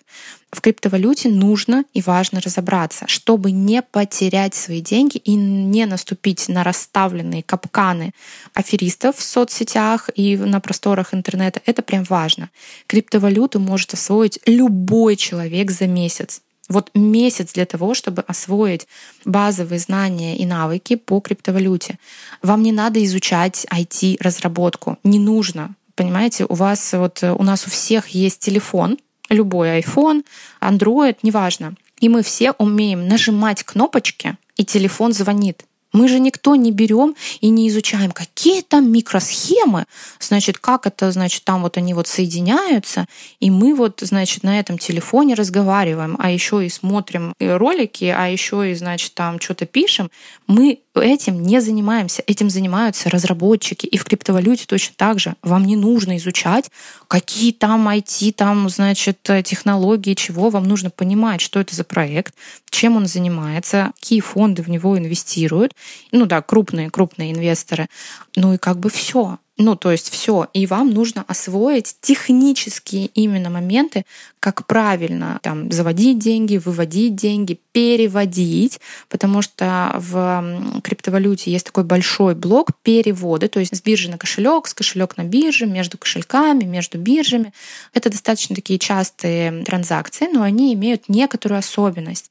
[0.55, 6.63] В криптовалюте нужно и важно разобраться, чтобы не потерять свои деньги и не наступить на
[6.63, 8.13] расставленные капканы
[8.55, 11.61] аферистов в соцсетях и на просторах интернета.
[11.65, 12.49] Это прям важно.
[12.87, 16.41] Криптовалюту может освоить любой человек за месяц.
[16.67, 18.87] Вот месяц для того, чтобы освоить
[19.23, 21.99] базовые знания и навыки по криптовалюте.
[22.41, 24.97] Вам не надо изучать IT-разработку.
[25.03, 25.75] Не нужно.
[25.93, 28.97] Понимаете, у вас вот у нас у всех есть телефон,
[29.29, 30.23] любой iPhone,
[30.61, 31.75] Android, неважно.
[31.99, 35.63] И мы все умеем нажимать кнопочки, и телефон звонит.
[35.95, 39.85] Мы же никто не берем и не изучаем, какие там микросхемы,
[40.19, 43.07] значит, как это, значит, там вот они вот соединяются,
[43.39, 48.69] и мы вот, значит, на этом телефоне разговариваем, а еще и смотрим ролики, а еще
[48.69, 50.11] и, значит, там что-то пишем.
[50.47, 53.85] Мы этим не занимаемся, этим занимаются разработчики.
[53.85, 55.35] И в криптовалюте точно так же.
[55.43, 56.69] Вам не нужно изучать,
[57.07, 60.49] какие там IT, там, значит, технологии, чего.
[60.49, 62.33] Вам нужно понимать, что это за проект,
[62.69, 65.73] чем он занимается, какие фонды в него инвестируют.
[66.11, 67.87] Ну да, крупные, крупные инвесторы.
[68.35, 69.39] Ну и как бы все.
[69.57, 70.47] Ну, то есть все.
[70.51, 74.05] И вам нужно освоить технические именно моменты,
[74.41, 82.35] как правильно там заводить деньги, выводить деньги, переводить, потому что в криптовалюте есть такой большой
[82.35, 86.97] блок переводы, то есть с биржи на кошелек, с кошелек на бирже, между кошельками, между
[86.97, 87.53] биржами.
[87.93, 92.29] Это достаточно такие частые транзакции, но они имеют некоторую особенность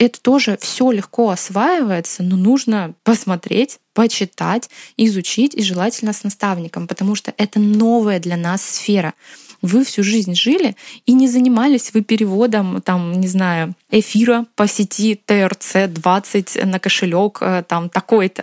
[0.00, 7.14] это тоже все легко осваивается, но нужно посмотреть, почитать, изучить и желательно с наставником, потому
[7.14, 9.12] что это новая для нас сфера.
[9.60, 15.20] Вы всю жизнь жили и не занимались вы переводом, там, не знаю, эфира по сети
[15.26, 18.42] ТРЦ-20 на кошелек э, там такой-то.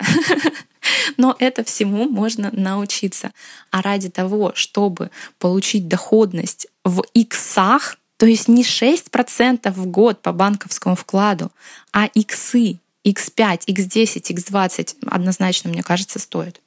[1.17, 3.31] Но это всему можно научиться.
[3.71, 10.31] А ради того, чтобы получить доходность в иксах, то есть не 6% в год по
[10.31, 11.51] банковскому вкладу,
[11.93, 16.61] а иксы, x5, x10, x20 однозначно, мне кажется, стоит.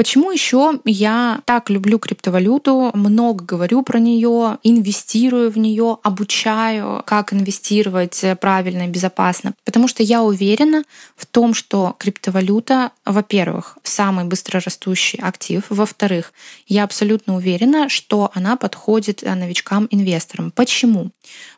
[0.00, 7.34] Почему еще я так люблю криптовалюту, много говорю про нее, инвестирую в нее, обучаю, как
[7.34, 9.52] инвестировать правильно и безопасно?
[9.62, 10.84] Потому что я уверена
[11.16, 16.32] в том, что криптовалюта, во-первых, самый быстрорастущий актив, во-вторых,
[16.66, 20.50] я абсолютно уверена, что она подходит новичкам-инвесторам.
[20.50, 21.10] Почему?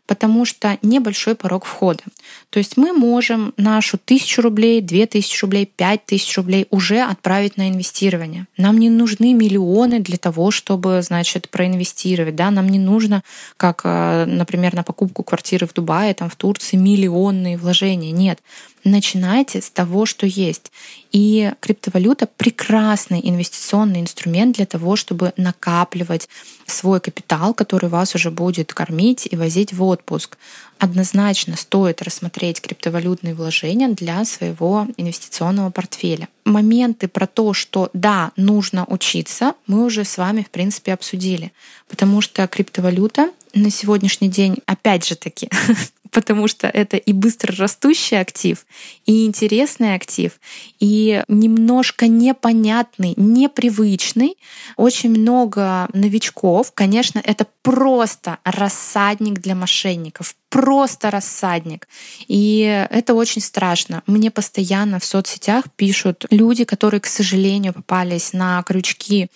[0.07, 2.03] Потому что небольшой порог входа.
[2.51, 7.57] То есть мы можем нашу тысячу рублей, две тысячи рублей, пять тысяч рублей уже отправить
[7.57, 8.47] на инвестирование.
[8.57, 12.37] Нам не нужны миллионы для того, чтобы, значит, проинвестировать.
[12.37, 12.51] Да?
[12.51, 13.23] Нам не нужно,
[13.57, 18.11] как, э, например, на покупку квартиры в Дубае, там, в Турции, миллионные вложения.
[18.11, 18.41] Нет.
[18.85, 20.73] Начинайте с того, что есть.
[21.13, 26.29] И криптовалюта— прекрасный инвестиционный инструмент для того, чтобы накапливать
[26.67, 30.37] свой капитал, который вас уже будет кормить и возить в отпуск.
[30.79, 36.29] Однозначно стоит рассмотреть криптовалютные вложения для своего инвестиционного портфеля.
[36.45, 41.53] Моменты про то, что да, нужно учиться, мы уже с вами, в принципе, обсудили.
[41.89, 45.49] Потому что криптовалюта на сегодняшний день, опять же таки,
[46.13, 48.65] потому что это и быстро растущий актив,
[49.07, 50.39] и интересный актив,
[50.79, 54.37] и немножко непонятный, непривычный.
[54.77, 56.73] Очень много новичков.
[56.75, 61.89] Конечно, это просто рассадник для мошенников, просто рассадник.
[62.29, 64.03] И это очень страшно.
[64.07, 69.29] Мне постоянно в соцсетях пишут люди, которые, к сожалению, попались на крючки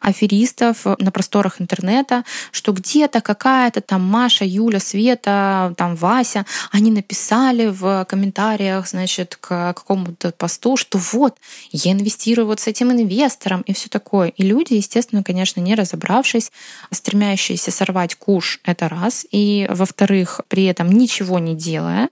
[0.00, 7.66] аферистов на просторах интернета, что где-то какая-то там Маша, Юля, Света, там Вася, они написали
[7.66, 11.36] в комментариях, значит, к какому-то посту, что вот,
[11.70, 14.30] я инвестирую вот с этим инвестором и все такое.
[14.30, 16.50] И люди, естественно, конечно, не разобравшись,
[16.90, 19.24] стремящиеся сорвать куш, это раз.
[19.30, 22.08] И, во-вторых, при этом ничего не делая,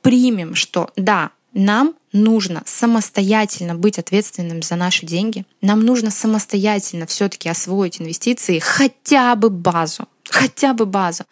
[0.00, 7.48] примем, что да, нам нужно самостоятельно быть ответственным за наши деньги, нам нужно самостоятельно все-таки
[7.48, 11.24] освоить инвестиции, хотя бы базу, хотя бы базу,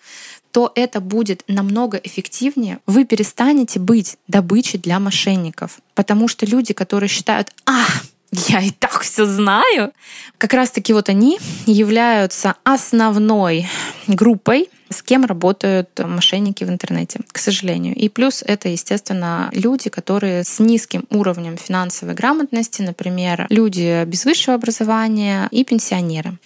[0.57, 2.79] то это будет намного эффективнее.
[2.87, 5.81] Вы перестанете быть добычей для мошенников.
[5.95, 7.85] Потому что люди, которые считают, а,
[8.49, 9.93] я и так все знаю,
[10.39, 13.69] как раз-таки вот они являются основной
[14.07, 17.95] группой, с кем работают мошенники в интернете, к сожалению.
[17.95, 24.55] И плюс это, естественно, люди, которые с низким уровнем финансовой грамотности, например, люди без высшего
[24.55, 26.39] образования и пенсионеры.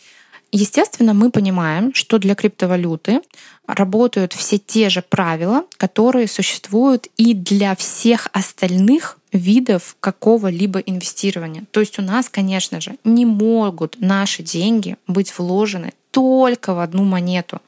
[0.53, 3.21] Естественно, мы понимаем, что для криптовалюты
[3.67, 11.65] работают все те же правила, которые существуют и для всех остальных видов какого-либо инвестирования.
[11.71, 17.05] То есть у нас, конечно же, не могут наши деньги быть вложены только в одну
[17.05, 17.61] монету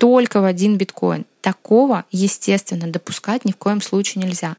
[0.00, 1.26] только в один биткоин.
[1.42, 4.56] Такого, естественно, допускать ни в коем случае нельзя.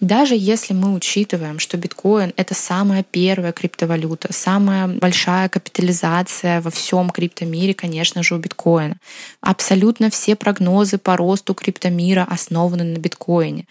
[0.00, 7.10] Даже если мы учитываем, что биткоин— это самая первая криптовалюта, самая большая капитализация во всем
[7.10, 8.96] криптомире, конечно же, у биткоина.
[9.40, 13.66] Абсолютно все прогнозы по росту криптомира основаны на биткоине.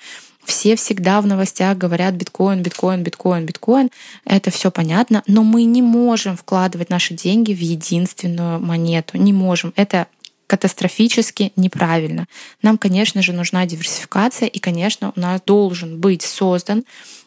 [0.45, 3.89] Все всегда в новостях говорят биткоин, биткоин, биткоин, биткоин.
[4.23, 9.17] Это все понятно, но мы не можем вкладывать наши деньги в единственную монету.
[9.17, 9.73] Не можем.
[9.75, 10.07] Это
[10.49, 12.25] катастрофически неправильно.
[12.63, 16.85] Нам, конечно же, нужна диверсификация, и, конечно, у нас должен быть создан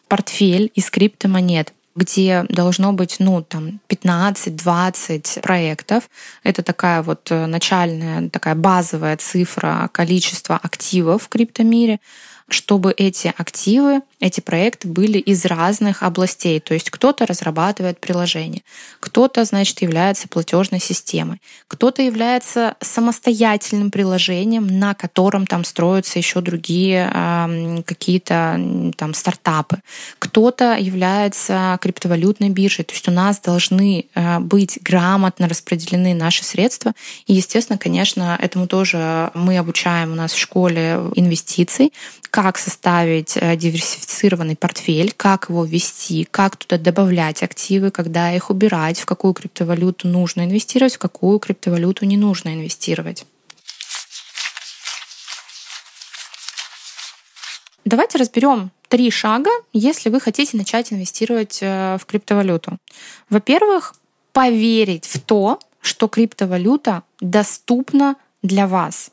[0.09, 6.09] портфель из криптомонет где должно быть, ну, там, 15-20 проектов.
[6.43, 11.99] Это такая вот э, начальная, такая базовая цифра количества активов в криптомире
[12.53, 16.59] чтобы эти активы, эти проекты были из разных областей.
[16.59, 18.61] То есть кто-то разрабатывает приложение,
[18.99, 27.11] кто-то, значит, является платежной системой, кто-то является самостоятельным приложением, на котором там строятся еще другие
[27.13, 29.81] э, какие-то там стартапы.
[30.19, 32.85] Кто-то является криптовалютной биржей.
[32.85, 36.93] То есть у нас должны э, быть грамотно распределены наши средства.
[37.25, 41.91] И, естественно, конечно, этому тоже мы обучаем у нас в школе инвестиций,
[42.29, 48.99] как составить э, диверсифицированный портфель, как его ввести, как туда добавлять активы, когда их убирать,
[48.99, 53.25] в какую криптовалюту нужно инвестировать, в какую криптовалюту не нужно инвестировать.
[57.85, 62.77] Давайте разберем три шага, если вы хотите начать инвестировать э, в криптовалюту.
[63.29, 63.95] Во-первых,
[64.33, 69.11] поверить в то, что криптовалюта доступна для вас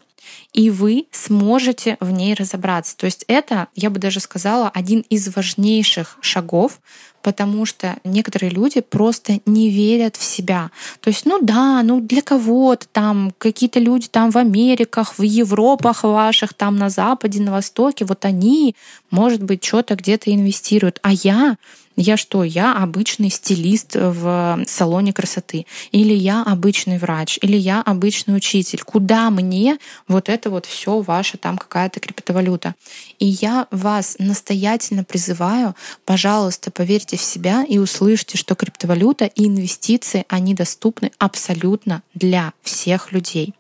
[0.52, 2.96] и вы сможете в ней разобраться.
[2.96, 6.80] То есть это, я бы даже сказала, один из важнейших шагов,
[7.22, 10.70] потому что некоторые люди просто не верят в себя.
[11.00, 16.02] То есть, ну да, ну для кого-то там какие-то люди там в Америках, в Европах
[16.02, 18.74] ваших, там на Западе, на Востоке, вот они,
[19.10, 20.98] может быть, что-то где-то инвестируют.
[21.02, 21.56] А я
[21.96, 22.44] я что?
[22.44, 25.66] Я обычный стилист в салоне красоты.
[25.92, 27.38] Или я обычный врач.
[27.42, 28.80] Или я обычный учитель.
[28.82, 29.76] Куда мне
[30.08, 32.74] вот это вот все ваша там какая-то криптовалюта?
[33.18, 35.74] И я вас настоятельно призываю,
[36.06, 43.12] пожалуйста, поверьте в себя и услышьте, что криптовалюта и инвестиции, они доступны абсолютно для всех
[43.12, 43.54] людей.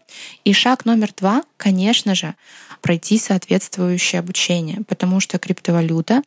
[0.44, 2.34] И шаг номер два, конечно же,
[2.80, 6.22] пройти соответствующее обучение, потому что криптовалюта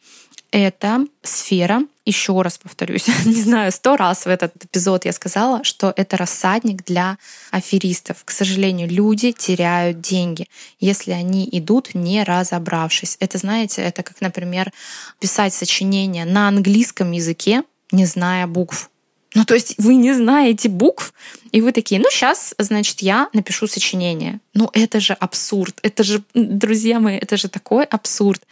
[0.52, 5.94] это сфера, еще раз повторюсь, не знаю, сто раз в этот эпизод я сказала, что
[5.96, 7.18] это рассадник для
[7.52, 8.24] аферистов.
[8.26, 10.48] К сожалению, люди теряют деньги,
[10.80, 13.18] если они идут не разобравшись.
[13.20, 14.72] Это, знаете, это как, например,
[15.20, 18.90] писать сочинение на английском языке, не зная букв.
[19.36, 21.14] Ну, то есть вы не знаете букв,
[21.52, 24.40] и вы такие, ну, сейчас, значит, я напишу сочинение.
[24.54, 25.80] Ну, это же абсурд.
[25.82, 28.44] Это же, друзья мои, это же такой абсурд.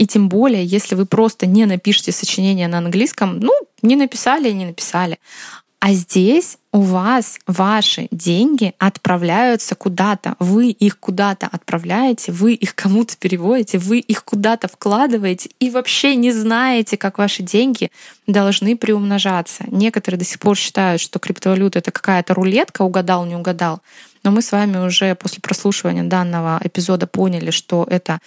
[0.00, 4.64] И тем более, если вы просто не напишете сочинение на английском, ну, не написали не
[4.64, 5.18] написали.
[5.78, 13.14] А здесь у вас ваши деньги отправляются куда-то, вы их куда-то отправляете, вы их кому-то
[13.18, 17.90] переводите, вы их куда-то вкладываете и вообще не знаете, как ваши деньги
[18.26, 19.64] должны приумножаться.
[19.68, 23.80] Некоторые до сих пор считают, что криптовалюта это какая-то рулетка, угадал, не угадал.
[24.22, 28.20] Но мы с вами уже после прослушивания данного эпизода поняли, что это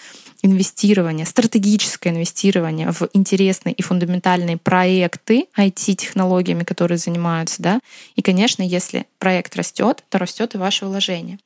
[0.44, 7.80] инвестирование, стратегическое инвестирование в интересные и фундаментальные проекты IT-технологиями, которые занимаются, да,
[8.16, 11.40] и, конечно, если проект растет, то растет и ваше вложение.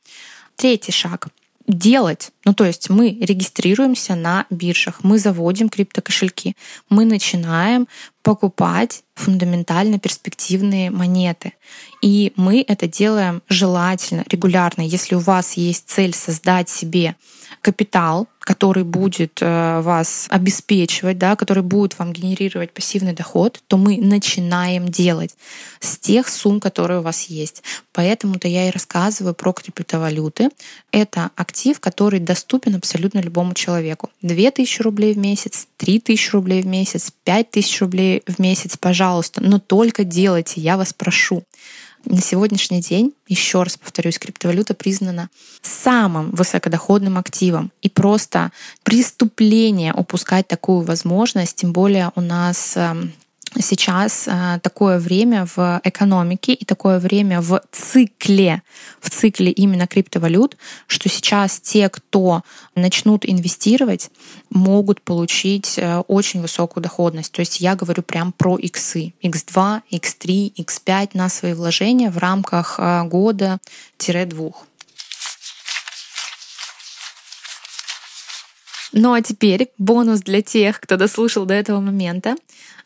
[0.56, 1.28] Третий шаг
[1.68, 2.32] делать.
[2.46, 6.56] Ну, то есть мы регистрируемся на биржах, мы заводим криптокошельки,
[6.90, 7.88] мы начинаем
[8.24, 11.54] покупать фундаментально перспективные монеты.
[12.02, 14.82] И мы это делаем желательно, регулярно.
[14.82, 17.16] Если у вас есть цель создать себе
[17.62, 23.98] капитал, который будет э, вас обеспечивать, да, который будет вам генерировать пассивный доход, то мы
[23.98, 25.36] начинаем делать
[25.82, 27.64] с тех сумм, которые у вас есть.
[27.92, 30.50] Поэтому-то я и рассказываю про криптовалюты.
[30.94, 34.10] Это актив, который доступен абсолютно любому человеку.
[34.22, 40.06] 2000 рублей в месяц, 3000 рублей в месяц, 5000 рублей в месяц, пожалуйста, но только
[40.06, 41.44] делайте, я вас прошу.
[42.10, 45.30] На сегодняшний день, еще раз повторюсь, криптовалюта признана
[45.62, 47.70] самым высокодоходным активом.
[47.82, 48.54] И просто
[48.84, 53.12] преступление упускать такую возможность, тем более у нас эм,
[53.62, 58.62] сейчас э, такое время в экономике и такое время в цикле,
[59.00, 62.44] в цикле именно криптовалют, что сейчас те, кто
[62.76, 64.10] начнут инвестировать,
[64.50, 67.32] могут получить э, очень высокую доходность.
[67.32, 69.14] То есть я говорю прям про иксы.
[69.22, 74.66] X2, X3, X5 на свои вложения в рамках э, года-двух.
[78.94, 82.36] Ну а теперь бонус для тех, кто дослушал до этого момента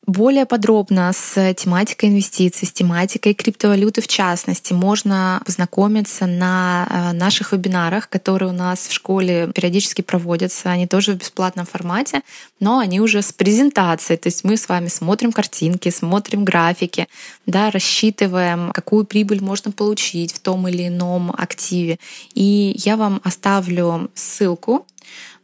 [0.08, 7.52] более подробно с тематикой инвестиций, с тематикой криптовалюты в частности, можно познакомиться на э, наших
[7.52, 10.72] вебинарах, которые у нас в школе периодически проводятся.
[10.72, 12.22] Они тоже в бесплатном формате,
[12.60, 14.18] но они уже с презентацией.
[14.18, 17.08] То есть мы с вами смотрим картинки, смотрим графики,
[17.46, 22.00] да, рассчитываем, какую прибыль можно получить в том или ином активе.
[22.34, 24.88] И я вам оставлю ссылку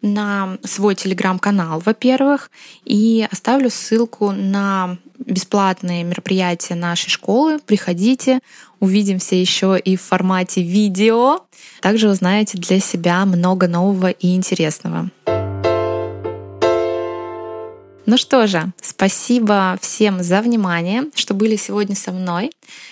[0.02, 2.52] на свой телеграм-канал, во-первых,
[2.86, 7.60] и оставлю ссылку на бесплатные мероприятия нашей школы.
[7.60, 8.40] Приходите,
[8.80, 11.42] увидимся еще и в формате видео.
[11.82, 15.10] Также узнаете для себя много нового и интересного.
[18.10, 22.52] Ну что же, спасибо всем за внимание, что были сегодня со мной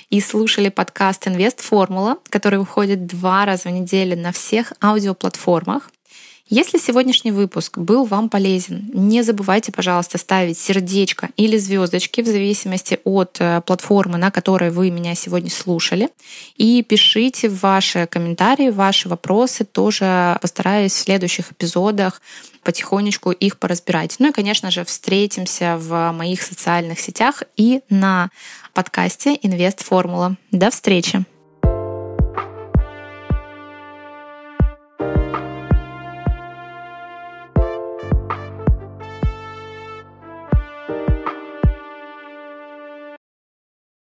[0.10, 5.90] и слушали подкаст «Инвест Формула», который выходит два раза в неделю на всех аудиоплатформах.
[6.48, 13.00] Если сегодняшний выпуск был вам полезен, не забывайте, пожалуйста, ставить сердечко или звездочки в зависимости
[13.04, 16.10] от э, платформы, на которой вы меня сегодня слушали.
[16.56, 19.66] И пишите ваши комментарии, ваши вопросы.
[19.66, 22.22] Тоже постараюсь в следующих эпизодах
[22.64, 24.18] потихонечку их поразбирать.
[24.20, 28.30] Ну и, конечно же, встретимся в моих социальных сетях и на
[28.74, 30.36] подкасте «Инвест Формула».
[30.52, 31.26] До встречи!